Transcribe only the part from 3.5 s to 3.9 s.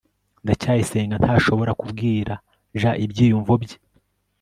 bye